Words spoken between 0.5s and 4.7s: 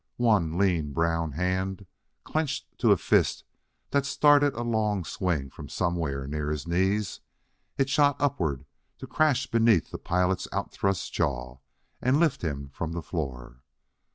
lean, brown hand clenched to a fist that started a